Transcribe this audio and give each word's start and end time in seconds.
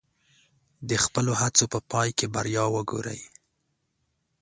د 0.89 0.91
خپلو 1.03 1.31
هڅو 1.41 1.65
په 1.73 1.79
پای 1.91 2.09
کې 2.17 2.25
بریا 2.35 2.63
وګورئ. 2.73 3.21